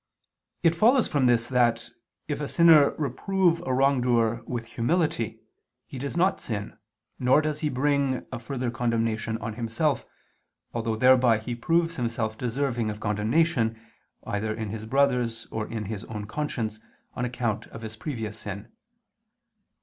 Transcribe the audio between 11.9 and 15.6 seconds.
himself deserving of condemnation, either in his brother's